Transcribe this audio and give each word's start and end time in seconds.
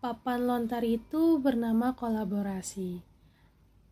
Papan 0.00 0.48
lontar 0.48 0.80
itu 0.80 1.36
bernama 1.36 1.92
kolaborasi. 1.92 3.04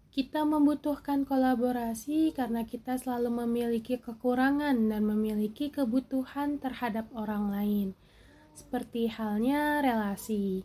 Kita 0.09 0.41
membutuhkan 0.49 1.29
kolaborasi 1.29 2.33
karena 2.33 2.65
kita 2.65 2.97
selalu 2.97 3.45
memiliki 3.45 4.01
kekurangan 4.01 4.89
dan 4.89 5.05
memiliki 5.05 5.69
kebutuhan 5.69 6.65
terhadap 6.65 7.13
orang 7.13 7.53
lain, 7.53 7.89
seperti 8.57 9.13
halnya 9.13 9.85
relasi. 9.85 10.65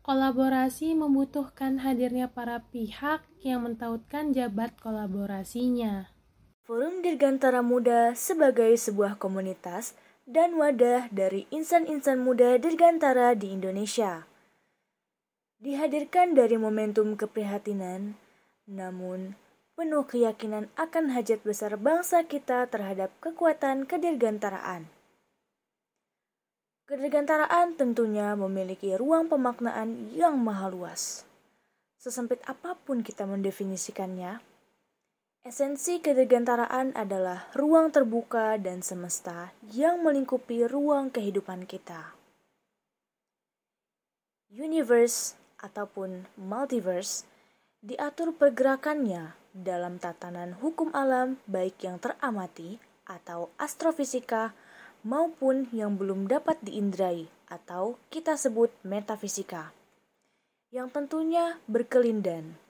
Kolaborasi 0.00 0.96
membutuhkan 0.96 1.84
hadirnya 1.84 2.32
para 2.32 2.64
pihak 2.72 3.28
yang 3.44 3.68
mentautkan 3.68 4.32
jabat 4.32 4.72
kolaborasinya. 4.80 6.08
Forum 6.64 7.04
Dirgantara 7.04 7.60
Muda 7.60 8.16
sebagai 8.16 8.72
sebuah 8.72 9.20
komunitas 9.20 9.92
dan 10.24 10.56
wadah 10.56 11.12
dari 11.12 11.44
insan-insan 11.52 12.24
muda 12.24 12.56
Dirgantara 12.56 13.36
di 13.36 13.52
Indonesia 13.52 14.24
dihadirkan 15.58 16.38
dari 16.38 16.54
momentum 16.54 17.18
keprihatinan, 17.18 18.14
namun 18.70 19.34
penuh 19.74 20.06
keyakinan 20.06 20.70
akan 20.78 21.14
hajat 21.14 21.42
besar 21.42 21.74
bangsa 21.78 22.26
kita 22.26 22.66
terhadap 22.70 23.10
kekuatan 23.18 23.86
kedirgantaraan. 23.86 24.86
Kedirgantaraan 26.88 27.76
tentunya 27.76 28.32
memiliki 28.38 28.96
ruang 28.96 29.28
pemaknaan 29.28 30.14
yang 30.14 30.40
maha 30.40 30.72
luas. 30.72 31.28
Sesempit 31.98 32.40
apa 32.46 32.78
pun 32.78 33.02
kita 33.02 33.26
mendefinisikannya, 33.26 34.40
esensi 35.42 35.98
kedirgantaraan 35.98 36.94
adalah 36.94 37.50
ruang 37.52 37.90
terbuka 37.90 38.56
dan 38.56 38.80
semesta 38.80 39.52
yang 39.74 40.00
melingkupi 40.06 40.64
ruang 40.64 41.10
kehidupan 41.10 41.66
kita. 41.66 42.14
Universe 44.48 45.36
ataupun 45.58 46.26
multiverse 46.38 47.26
diatur 47.82 48.34
pergerakannya 48.34 49.34
dalam 49.54 49.98
tatanan 49.98 50.58
hukum 50.58 50.90
alam 50.94 51.38
baik 51.46 51.82
yang 51.82 51.98
teramati 51.98 52.78
atau 53.06 53.50
astrofisika 53.58 54.54
maupun 55.06 55.70
yang 55.70 55.94
belum 55.94 56.26
dapat 56.26 56.58
diindrai 56.62 57.30
atau 57.48 57.96
kita 58.10 58.34
sebut 58.34 58.70
metafisika 58.82 59.72
yang 60.68 60.92
tentunya 60.92 61.56
berkelindan 61.64 62.60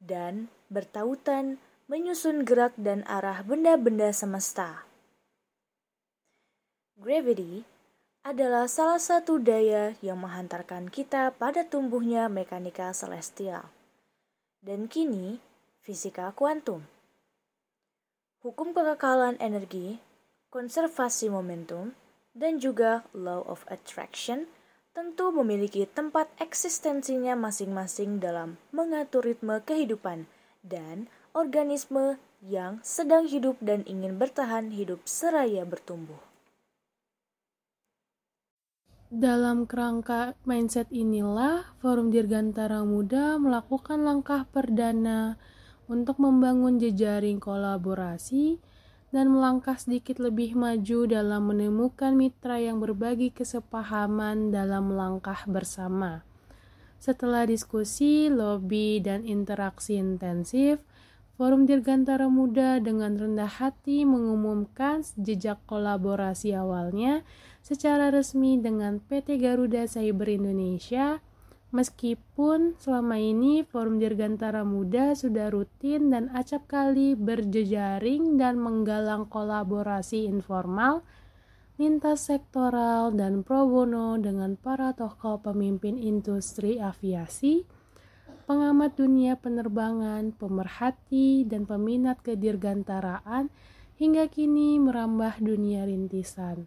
dan 0.00 0.48
bertautan 0.72 1.60
menyusun 1.84 2.48
gerak 2.48 2.72
dan 2.80 3.04
arah 3.04 3.44
benda-benda 3.44 4.08
semesta. 4.16 4.88
Gravity 6.96 7.68
adalah 8.22 8.70
salah 8.70 9.02
satu 9.02 9.42
daya 9.42 9.98
yang 9.98 10.22
menghantarkan 10.22 10.86
kita 10.94 11.34
pada 11.34 11.66
tumbuhnya 11.66 12.30
mekanika 12.30 12.94
celestial. 12.94 13.66
Dan 14.62 14.86
kini, 14.86 15.42
fisika 15.82 16.30
kuantum. 16.30 16.86
Hukum 18.46 18.70
kekekalan 18.70 19.34
energi, 19.42 19.98
konservasi 20.54 21.34
momentum, 21.34 21.98
dan 22.30 22.62
juga 22.62 23.02
law 23.10 23.42
of 23.42 23.66
attraction 23.66 24.46
tentu 24.94 25.34
memiliki 25.34 25.82
tempat 25.90 26.30
eksistensinya 26.38 27.34
masing-masing 27.34 28.22
dalam 28.22 28.60
mengatur 28.70 29.26
ritme 29.26 29.58
kehidupan 29.66 30.30
dan 30.62 31.10
organisme 31.34 32.22
yang 32.44 32.78
sedang 32.86 33.26
hidup 33.26 33.58
dan 33.58 33.82
ingin 33.90 34.14
bertahan 34.14 34.70
hidup 34.70 35.02
seraya 35.10 35.66
bertumbuh. 35.66 36.31
Dalam 39.12 39.68
kerangka 39.68 40.40
mindset 40.48 40.88
inilah, 40.88 41.76
Forum 41.84 42.08
Dirgantara 42.08 42.80
Muda 42.80 43.36
melakukan 43.36 44.00
langkah 44.00 44.48
perdana 44.48 45.36
untuk 45.84 46.16
membangun 46.16 46.80
jejaring 46.80 47.36
kolaborasi 47.36 48.56
dan 49.12 49.28
melangkah 49.28 49.76
sedikit 49.76 50.16
lebih 50.16 50.56
maju 50.56 51.04
dalam 51.04 51.44
menemukan 51.44 52.16
mitra 52.16 52.56
yang 52.56 52.80
berbagi 52.80 53.36
kesepahaman 53.36 54.48
dalam 54.48 54.96
langkah 54.96 55.44
bersama. 55.44 56.24
Setelah 56.96 57.44
diskusi, 57.44 58.32
lobby, 58.32 58.96
dan 59.04 59.28
interaksi 59.28 60.00
intensif, 60.00 60.80
Forum 61.32 61.64
Dirgantara 61.64 62.28
Muda 62.28 62.76
dengan 62.76 63.16
rendah 63.16 63.48
hati 63.48 64.04
mengumumkan 64.04 65.00
jejak 65.16 65.64
kolaborasi 65.64 66.52
awalnya 66.52 67.24
secara 67.64 68.12
resmi 68.12 68.60
dengan 68.60 69.00
PT 69.00 69.40
Garuda 69.40 69.88
Cyber 69.88 70.28
Indonesia. 70.28 71.24
Meskipun 71.72 72.76
selama 72.76 73.16
ini 73.16 73.64
Forum 73.64 73.96
Dirgantara 73.96 74.60
Muda 74.60 75.16
sudah 75.16 75.48
rutin 75.48 76.12
dan 76.12 76.28
acap 76.36 76.68
kali 76.68 77.16
berjejaring 77.16 78.36
dan 78.36 78.60
menggalang 78.60 79.24
kolaborasi 79.24 80.28
informal 80.28 81.00
lintas 81.80 82.28
sektoral 82.28 83.16
dan 83.16 83.40
pro 83.40 83.64
bono 83.64 84.20
dengan 84.20 84.60
para 84.60 84.92
tokoh 84.92 85.40
pemimpin 85.40 85.96
industri 85.96 86.76
aviasi, 86.76 87.64
pengamat 88.44 88.98
dunia 88.98 89.34
penerbangan, 89.38 90.34
pemerhati, 90.36 91.48
dan 91.48 91.66
peminat 91.66 92.20
kedirgantaraan 92.20 93.50
hingga 93.98 94.26
kini 94.30 94.78
merambah 94.78 95.38
dunia 95.38 95.86
rintisan. 95.86 96.66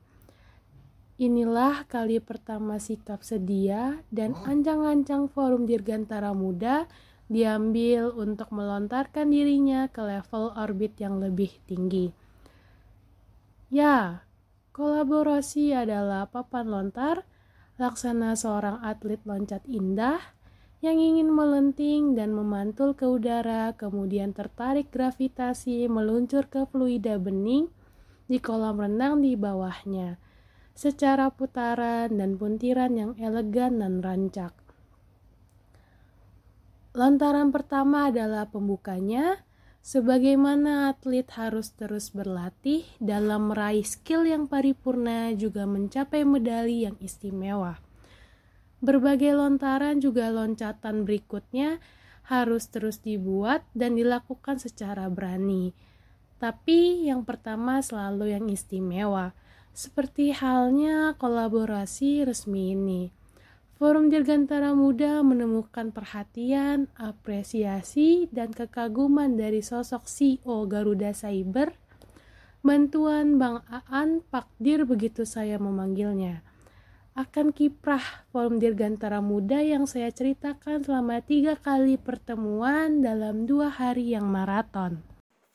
Inilah 1.16 1.88
kali 1.88 2.20
pertama 2.20 2.76
sikap 2.76 3.24
sedia 3.24 4.04
dan 4.12 4.36
ancang-ancang 4.36 5.32
forum 5.32 5.64
Dirgantara 5.64 6.36
Muda 6.36 6.92
diambil 7.32 8.12
untuk 8.12 8.52
melontarkan 8.52 9.32
dirinya 9.32 9.88
ke 9.88 10.04
level 10.04 10.52
orbit 10.60 11.00
yang 11.00 11.24
lebih 11.24 11.56
tinggi. 11.64 12.12
Ya, 13.72 14.28
kolaborasi 14.76 15.72
adalah 15.72 16.28
papan 16.28 16.68
lontar, 16.68 17.24
laksana 17.80 18.36
seorang 18.36 18.84
atlet 18.84 19.24
loncat 19.24 19.64
indah 19.72 20.35
yang 20.86 21.02
ingin 21.02 21.34
melenting 21.34 22.14
dan 22.14 22.30
memantul 22.38 22.94
ke 22.94 23.10
udara, 23.10 23.74
kemudian 23.74 24.38
tertarik 24.38 24.94
gravitasi 24.94 25.90
meluncur 25.90 26.46
ke 26.46 26.70
fluida 26.70 27.18
bening 27.18 27.74
di 28.30 28.38
kolam 28.38 28.78
renang 28.78 29.26
di 29.26 29.34
bawahnya 29.34 30.22
secara 30.76 31.32
putaran 31.32 32.12
dan 32.12 32.36
puntiran 32.36 32.94
yang 32.94 33.12
elegan 33.16 33.80
dan 33.80 34.04
rancak. 34.04 34.54
Lantaran 36.92 37.52
pertama 37.52 38.12
adalah 38.12 38.48
pembukanya, 38.52 39.44
sebagaimana 39.80 40.92
atlet 40.92 41.28
harus 41.36 41.72
terus 41.76 42.12
berlatih 42.12 42.84
dalam 43.00 43.52
meraih 43.52 43.84
skill 43.88 44.28
yang 44.28 44.48
paripurna 44.48 45.32
juga 45.36 45.64
mencapai 45.64 46.24
medali 46.28 46.88
yang 46.88 46.96
istimewa. 47.00 47.85
Berbagai 48.86 49.34
lontaran 49.34 49.98
juga 49.98 50.30
loncatan 50.30 51.10
berikutnya 51.10 51.82
harus 52.30 52.70
terus 52.70 53.02
dibuat 53.02 53.66
dan 53.74 53.98
dilakukan 53.98 54.62
secara 54.62 55.10
berani. 55.10 55.74
Tapi 56.38 57.10
yang 57.10 57.26
pertama 57.26 57.82
selalu 57.82 58.38
yang 58.38 58.46
istimewa 58.46 59.34
seperti 59.74 60.38
halnya 60.38 61.18
kolaborasi 61.18 62.30
resmi 62.30 62.78
ini. 62.78 63.10
Forum 63.76 64.08
Dirgantara 64.08 64.78
Muda 64.78 65.20
menemukan 65.26 65.90
perhatian, 65.90 66.88
apresiasi, 66.96 68.32
dan 68.32 68.54
kekaguman 68.54 69.36
dari 69.36 69.66
sosok 69.66 70.06
CEO 70.08 70.64
Garuda 70.70 71.12
Cyber. 71.12 71.74
Bantuan 72.62 73.42
Bang 73.42 73.66
Aan 73.68 74.22
Pakdir 74.30 74.86
begitu 74.86 75.28
saya 75.28 75.58
memanggilnya. 75.58 76.46
Akan 77.16 77.56
kiprah 77.56 78.28
Forum 78.36 78.60
Dirgantara 78.60 79.24
Muda 79.24 79.64
yang 79.64 79.88
saya 79.88 80.12
ceritakan 80.12 80.84
selama 80.84 81.24
tiga 81.24 81.56
kali 81.56 81.96
pertemuan 81.96 83.00
dalam 83.00 83.48
dua 83.48 83.72
hari 83.72 84.12
yang 84.12 84.28
maraton. 84.28 85.00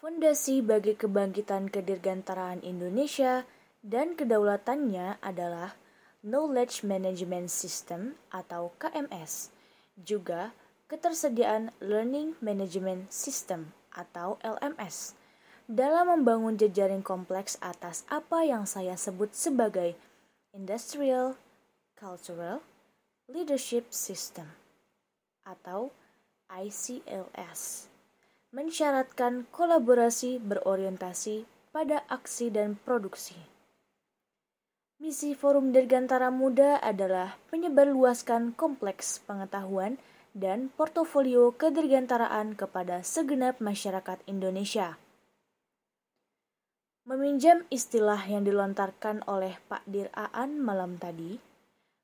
Fondasi 0.00 0.64
bagi 0.64 0.96
kebangkitan 0.96 1.69
kedirgantaraan 1.69 2.64
Indonesia– 2.64 3.44
dan 3.81 4.12
kedaulatannya 4.12 5.20
adalah 5.25 5.76
Knowledge 6.20 6.85
Management 6.85 7.49
System 7.49 8.20
atau 8.29 8.76
KMS, 8.76 9.49
juga 9.96 10.52
ketersediaan 10.85 11.73
Learning 11.81 12.37
Management 12.44 13.08
System 13.08 13.73
atau 13.96 14.37
LMS 14.44 15.17
dalam 15.70 16.12
membangun 16.12 16.58
jejaring 16.58 17.00
kompleks 17.00 17.56
atas 17.62 18.05
apa 18.11 18.43
yang 18.44 18.69
saya 18.69 18.99
sebut 18.99 19.32
sebagai 19.32 19.96
Industrial 20.50 21.38
Cultural 22.00 22.64
Leadership 23.29 23.93
System 23.93 24.49
atau 25.44 25.93
ICLS 26.49 27.93
mensyaratkan 28.56 29.44
kolaborasi 29.52 30.41
berorientasi 30.41 31.44
pada 31.76 32.02
aksi 32.08 32.49
dan 32.49 32.81
produksi 32.81 33.37
Misi 35.00 35.32
Forum 35.32 35.73
Dirgantara 35.73 36.29
Muda 36.29 36.76
adalah 36.76 37.41
menyebarluaskan 37.49 38.52
kompleks 38.52 39.20
pengetahuan 39.25 39.97
dan 40.37 40.69
portofolio 40.76 41.56
kedirgantaraan 41.56 42.52
kepada 42.52 43.00
segenap 43.00 43.64
masyarakat 43.64 44.20
Indonesia. 44.29 45.00
Meminjam 47.08 47.64
istilah 47.73 48.20
yang 48.29 48.44
dilontarkan 48.44 49.25
oleh 49.25 49.56
Pak 49.73 49.88
Dir 49.88 50.12
Aan 50.12 50.61
malam 50.61 51.00
tadi, 51.00 51.41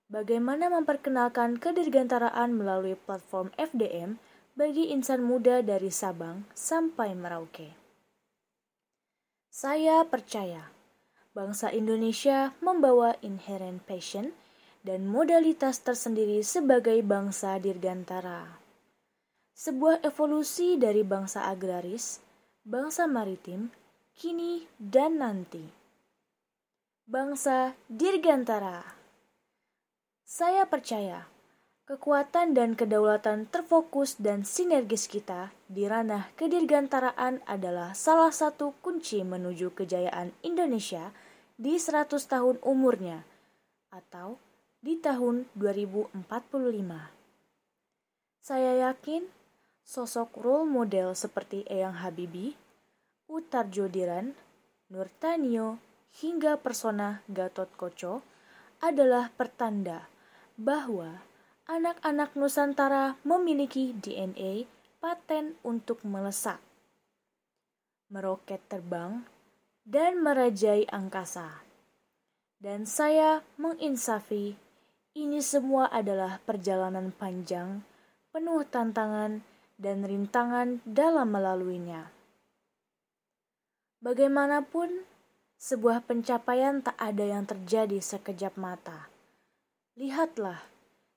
bagaimana 0.07 0.71
memperkenalkan 0.71 1.59
kedirgantaraan 1.59 2.55
melalui 2.55 2.95
platform 2.95 3.51
FDM 3.59 4.19
bagi 4.57 4.95
insan 4.95 5.27
muda 5.27 5.61
dari 5.61 5.93
Sabang 5.93 6.49
sampai 6.57 7.13
Merauke. 7.13 7.77
Saya 9.53 10.05
percaya 10.09 10.73
bangsa 11.37 11.69
Indonesia 11.69 12.57
membawa 12.65 13.13
inherent 13.21 13.85
passion 13.85 14.33
dan 14.81 15.05
modalitas 15.05 15.85
tersendiri 15.85 16.41
sebagai 16.41 16.97
bangsa 17.05 17.61
dirgantara. 17.61 18.63
Sebuah 19.57 20.05
evolusi 20.05 20.81
dari 20.81 21.05
bangsa 21.05 21.49
agraris, 21.49 22.21
bangsa 22.65 23.09
maritim, 23.09 23.73
kini 24.17 24.65
dan 24.81 25.21
nanti. 25.21 25.65
Bangsa 27.09 27.77
dirgantara. 27.89 28.96
Saya 30.27 30.67
percaya 30.67 31.31
kekuatan 31.87 32.51
dan 32.51 32.75
kedaulatan 32.75 33.47
terfokus 33.47 34.19
dan 34.19 34.43
sinergis 34.43 35.07
kita 35.07 35.55
di 35.71 35.87
ranah 35.87 36.35
kedirgantaraan 36.35 37.47
adalah 37.47 37.95
salah 37.95 38.35
satu 38.35 38.75
kunci 38.83 39.23
menuju 39.23 39.71
kejayaan 39.79 40.35
Indonesia 40.43 41.15
di 41.55 41.79
100 41.79 42.11
tahun 42.27 42.59
umurnya 42.67 43.23
atau 43.95 44.43
di 44.83 44.99
tahun 44.99 45.47
2045. 45.55 46.19
Saya 48.43 48.91
yakin 48.91 49.31
sosok 49.87 50.43
role 50.43 50.67
model 50.67 51.15
seperti 51.15 51.63
Eyang 51.71 52.03
Habibie, 52.03 52.59
Utar 53.31 53.71
Jodiran, 53.71 54.35
Nur 54.91 55.07
Tanyo, 55.23 55.79
hingga 56.19 56.59
persona 56.59 57.23
Gatot 57.31 57.71
Koco 57.79 58.27
adalah 58.83 59.31
pertanda 59.31 60.16
bahwa 60.57 61.21
anak-anak 61.69 62.33
Nusantara 62.33 63.21
memiliki 63.21 63.93
DNA 63.93 64.65
paten 64.97 65.61
untuk 65.61 66.01
melesak, 66.03 66.59
meroket 68.09 68.65
terbang, 68.67 69.29
dan 69.85 70.19
merajai 70.25 70.89
angkasa. 70.89 71.63
Dan 72.57 72.89
saya 72.89 73.45
menginsafi, 73.61 74.57
ini 75.13 75.45
semua 75.45 75.93
adalah 75.93 76.41
perjalanan 76.43 77.13
panjang, 77.13 77.85
penuh 78.33 78.65
tantangan 78.65 79.45
dan 79.77 80.03
rintangan 80.09 80.81
dalam 80.89 81.29
melaluinya. 81.29 82.09
Bagaimanapun, 84.01 85.05
sebuah 85.61 86.05
pencapaian 86.09 86.81
tak 86.81 86.97
ada 86.97 87.25
yang 87.29 87.45
terjadi 87.45 88.01
sekejap 88.01 88.57
mata. 88.57 89.16
Lihatlah 89.97 90.61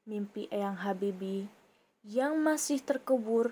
mimpi 0.08 0.48
Eyang 0.48 0.80
Habibie 0.80 1.52
yang 2.08 2.40
masih 2.40 2.80
terkubur 2.80 3.52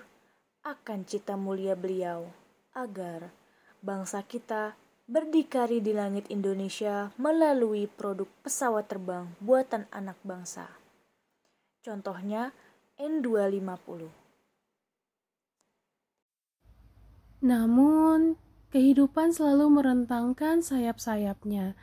akan 0.64 1.04
cita 1.04 1.36
mulia 1.36 1.76
beliau 1.76 2.32
agar 2.72 3.28
bangsa 3.84 4.24
kita 4.24 4.72
berdikari 5.04 5.84
di 5.84 5.92
langit 5.92 6.32
Indonesia 6.32 7.12
melalui 7.20 7.84
produk 7.92 8.24
pesawat 8.40 8.88
terbang 8.88 9.28
buatan 9.36 9.84
anak 9.92 10.16
bangsa. 10.24 10.64
Contohnya 11.84 12.56
N250. 12.96 14.08
Namun, 17.44 18.40
kehidupan 18.72 19.36
selalu 19.36 19.76
merentangkan 19.76 20.64
sayap-sayapnya 20.64 21.76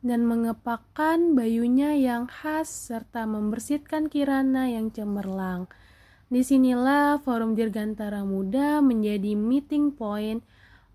dan 0.00 0.24
mengepakkan 0.24 1.36
bayunya 1.36 1.96
yang 1.96 2.24
khas 2.28 2.68
serta 2.68 3.28
membersihkan 3.28 4.08
kirana 4.08 4.68
yang 4.68 4.88
cemerlang. 4.92 5.68
Di 6.30 6.40
sinilah 6.46 7.20
Forum 7.20 7.58
Dirgantara 7.58 8.22
Muda 8.24 8.80
menjadi 8.80 9.34
meeting 9.36 9.92
point 9.92 10.40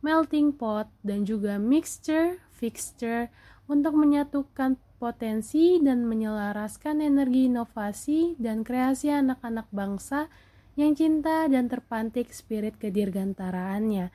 melting 0.06 0.54
pot, 0.54 0.86
dan 1.02 1.26
juga 1.26 1.58
mixture, 1.58 2.38
fixture 2.54 3.34
untuk 3.66 3.98
menyatukan 3.98 4.78
potensi 5.02 5.82
dan 5.82 6.06
menyelaraskan 6.06 7.02
energi 7.02 7.50
inovasi 7.50 8.38
dan 8.38 8.62
kreasi 8.62 9.10
anak-anak 9.10 9.66
bangsa 9.74 10.30
yang 10.78 10.94
cinta 10.94 11.50
dan 11.50 11.66
terpantik 11.66 12.30
spirit 12.30 12.78
kedirgantaraannya. 12.78 14.14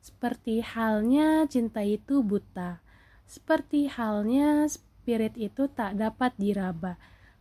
Seperti 0.00 0.64
halnya 0.64 1.44
cinta 1.44 1.84
itu 1.84 2.24
buta. 2.24 2.80
Seperti 3.26 3.90
halnya 3.90 4.70
spirit 4.70 5.34
itu 5.34 5.66
tak 5.68 5.98
dapat 5.98 6.32
diraba 6.38 6.96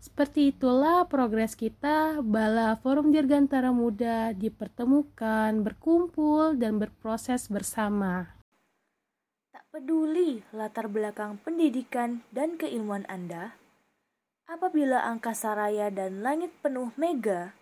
seperti 0.06 0.54
itulah 0.54 1.10
progres 1.10 1.58
kita 1.58 2.22
bala 2.22 2.78
Forum 2.78 3.10
Dirgantara 3.10 3.74
Muda 3.74 4.38
dipertemukan, 4.38 5.66
berkumpul, 5.66 6.54
dan 6.62 6.78
berproses 6.78 7.50
bersama. 7.50 8.38
Tak 9.50 9.66
peduli 9.74 10.46
latar 10.54 10.94
belakang 10.94 11.42
pendidikan 11.42 12.22
dan 12.30 12.54
keilmuan 12.54 13.10
Anda, 13.10 13.58
apabila 14.46 15.02
angkasa 15.10 15.58
raya 15.58 15.90
dan 15.90 16.22
langit 16.22 16.54
penuh 16.62 16.94
mega, 17.02 17.58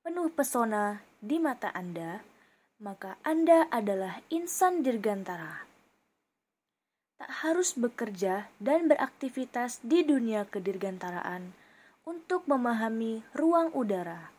penuh 0.00 0.32
pesona 0.32 1.04
di 1.20 1.36
mata 1.36 1.68
Anda, 1.76 2.24
maka 2.80 3.20
Anda 3.28 3.68
adalah 3.68 4.24
insan 4.32 4.80
dirgantara. 4.80 5.73
Tak 7.18 7.30
harus 7.46 7.78
bekerja 7.78 8.50
dan 8.58 8.90
beraktivitas 8.90 9.82
di 9.82 10.02
dunia 10.02 10.46
kedirgantaraan 10.50 11.54
untuk 12.04 12.44
memahami 12.50 13.24
ruang 13.32 13.72
udara 13.72 14.34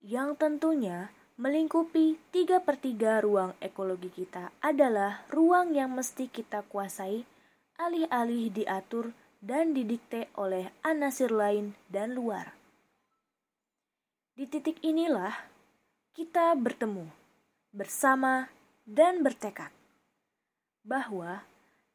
yang 0.00 0.32
tentunya 0.32 1.12
melingkupi 1.36 2.16
tiga 2.32 2.64
per 2.64 2.80
tiga 2.80 3.20
ruang 3.20 3.52
ekologi 3.60 4.08
kita 4.08 4.48
adalah 4.64 5.24
ruang 5.28 5.76
yang 5.76 5.92
mesti 5.92 6.32
kita 6.32 6.64
kuasai 6.68 7.24
alih-alih 7.76 8.52
diatur 8.52 9.12
dan 9.40 9.72
didikte 9.72 10.28
oleh 10.36 10.68
anasir 10.84 11.32
lain 11.32 11.76
dan 11.88 12.12
luar. 12.12 12.52
Di 14.36 14.48
titik 14.48 14.80
inilah 14.84 15.32
kita 16.16 16.52
bertemu 16.56 17.08
bersama 17.72 18.48
dan 18.84 19.20
bertekad 19.20 19.72
bahwa 20.84 21.44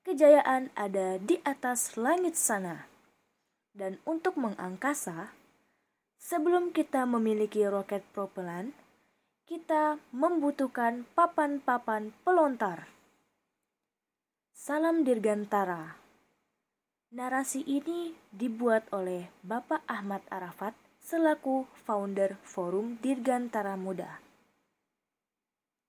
kejayaan 0.06 0.70
ada 0.78 1.18
di 1.18 1.42
atas 1.42 1.98
langit 1.98 2.38
sana 2.38 2.86
dan 3.76 4.00
untuk 4.08 4.40
mengangkasa, 4.40 5.36
sebelum 6.16 6.72
kita 6.72 7.04
memiliki 7.04 7.68
roket 7.68 8.08
propelan, 8.16 8.72
kita 9.46 10.00
membutuhkan 10.16 11.04
papan-papan 11.12 12.16
pelontar. 12.24 12.88
Salam 14.56 15.04
Dirgantara. 15.04 16.00
Narasi 17.14 17.62
ini 17.68 18.16
dibuat 18.34 18.90
oleh 18.90 19.30
Bapak 19.46 19.86
Ahmad 19.86 20.26
Arafat 20.32 20.74
selaku 20.98 21.70
founder 21.86 22.40
Forum 22.42 22.98
Dirgantara 23.04 23.78
Muda. 23.78 24.25